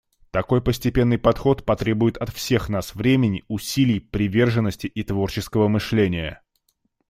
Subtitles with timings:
[0.31, 6.41] Такой постепенный подход потребует от всех нас времени, усилий, приверженности и творческого мышления.